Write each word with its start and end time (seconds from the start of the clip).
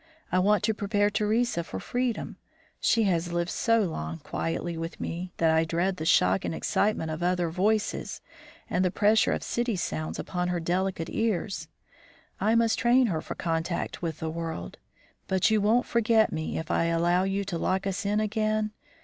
I 0.31 0.39
want 0.39 0.63
to 0.63 0.73
prepare 0.73 1.11
Theresa 1.11 1.63
for 1.63 1.79
freedom; 1.79 2.37
she 2.79 3.03
has 3.03 3.31
lived 3.31 3.51
so 3.51 3.81
long 3.81 4.17
quietly 4.17 4.75
with 4.75 4.99
me 4.99 5.31
that 5.37 5.51
I 5.51 5.63
dread 5.63 5.97
the 5.97 6.07
shock 6.07 6.43
and 6.43 6.55
excitement 6.55 7.11
of 7.11 7.21
other 7.21 7.51
voices 7.51 8.19
and 8.67 8.83
the 8.83 8.89
pressure 8.89 9.31
of 9.31 9.43
city 9.43 9.75
sounds 9.75 10.17
upon 10.17 10.47
her 10.47 10.59
delicate 10.59 11.09
ears. 11.11 11.67
I 12.39 12.55
must 12.55 12.79
train 12.79 13.05
her 13.13 13.21
for 13.21 13.35
contact 13.35 14.01
with 14.01 14.21
the 14.21 14.31
world. 14.31 14.79
But 15.27 15.51
you 15.51 15.61
won't 15.61 15.85
forget 15.85 16.31
me 16.33 16.57
if 16.57 16.71
I 16.71 16.85
allow 16.85 17.21
you 17.21 17.43
to 17.45 17.59
lock 17.59 17.85
us 17.85 18.03
in 18.03 18.19
again? 18.19 18.71